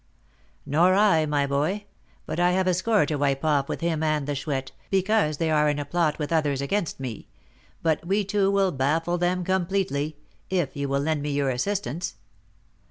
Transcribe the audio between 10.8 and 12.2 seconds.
will lend me your assistance."